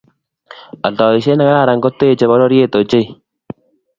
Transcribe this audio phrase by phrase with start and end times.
[0.87, 3.07] oldoishet ne kararan ko techee pororiet ochei